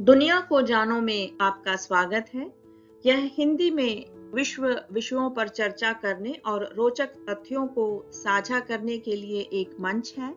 [0.00, 2.50] दुनिया को जानो में आपका स्वागत है।
[3.06, 9.16] यह हिंदी में विश्व विषयों पर चर्चा करने और रोचक तथ्यों को साझा करने के
[9.16, 10.34] लिए एक मंच है।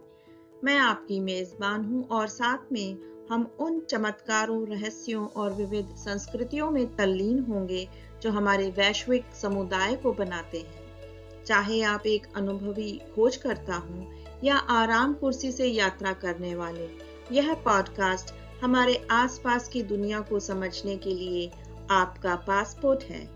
[0.63, 2.97] मैं आपकी मेजबान हूँ और साथ में
[3.31, 7.87] हम उन चमत्कारों, रहस्यों और विविध संस्कृतियों में तल्लीन होंगे
[8.21, 14.07] जो हमारे वैश्विक समुदाय को बनाते हैं। चाहे आप एक अनुभवी खोज करता हूँ
[14.43, 16.89] या आराम कुर्सी से यात्रा करने वाले,
[17.31, 21.51] यह पॉडकास्ट हमारे आसपास की दुनिया को समझने के लिए
[21.91, 23.27] आपका पासपोर्ट है।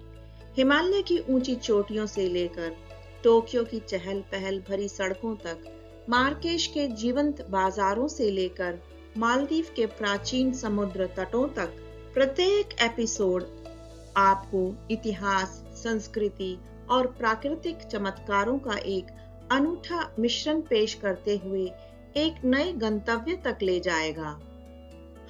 [0.57, 2.75] हिमालय की ऊँची चोटियों से लेकर
[3.23, 5.57] टोक्यो की चहल पहल भरी सड़कों तक,
[6.09, 8.79] मार्केश के जीवंत बाजारों से लेकर
[9.17, 11.73] मालदीव के प्राचीन समुद्र तटों तक
[12.13, 13.45] प्रत्येक एपिसोड
[14.17, 16.57] आपको इतिहास, संस्कृति
[16.89, 19.05] और प्राकृतिक चमत्कारों का एक
[19.51, 21.71] अनूठा मिश्रण पेश करते हुए
[22.17, 24.39] एक नए गंतव्य तक ले जाएगा।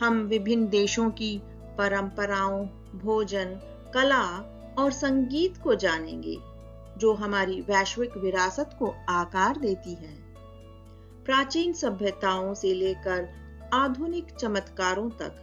[0.01, 1.41] हम विभिन्न देशों की
[1.77, 2.65] परंपराओं,
[2.95, 3.45] भोजन,
[3.93, 4.23] कला
[4.77, 6.37] और संगीत को जानेंगे,
[6.97, 10.15] जो हमारी वैश्विक विरासत को आकार देती है।
[11.25, 13.29] प्राचीन सभ्यताओं से लेकर
[13.73, 15.35] आधुनिक चमत्कारों तक,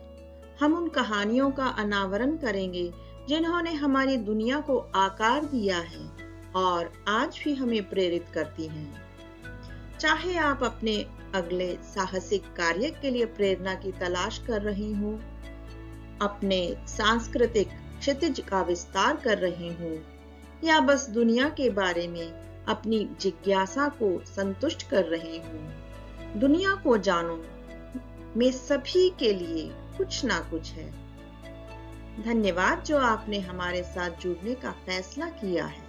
[0.61, 2.93] हम उन कहानियों का अनावरण करेंगे,
[3.29, 6.11] जिन्होंने हमारी दुनिया को आकार दिया है
[6.57, 9.08] और आज भी हमें प्रेरित करती हैं।
[10.01, 15.15] चाहे आप अपने अगले साहसिक कार्य के लिए प्रेरणा की तलाश कर रही हूँ,
[16.23, 17.69] अपने सांस्कृतिक
[17.99, 20.07] क्षितिज का विस्तार कर रही हूँ,
[20.65, 22.33] या बस दुनिया के बारे में
[22.69, 27.45] अपनी जिज्ञासा को संतुष्ट कर रही हूँ। दुनिया को जानो
[28.37, 29.69] में सभी के लिए
[29.99, 30.91] कुछ ना कुछ है।
[32.25, 35.83] धन्यवाद जो आपने हमारे साथ जुड़ने का फैसला किया है।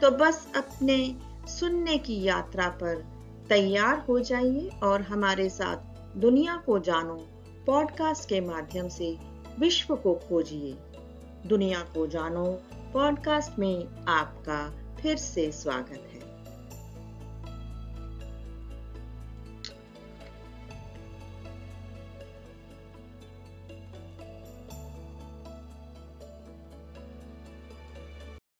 [0.00, 1.16] तो बस अपने
[1.48, 3.15] सुनने की यात्रा पर
[3.48, 5.76] तैयार हो जाइए और हमारे साथ
[6.16, 7.14] दुनिया को जानो
[7.66, 9.18] पॉडकास्ट के माध्यम से
[9.60, 10.74] विश्व को खोजिए।
[11.46, 12.44] दुनिया को जानो
[12.92, 14.60] पॉडकास्ट में आपका
[15.02, 16.15] फिर से स्वागत है।